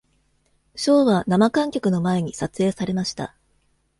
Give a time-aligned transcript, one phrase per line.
[0.75, 3.35] ショーは生観客の前に撮影されました。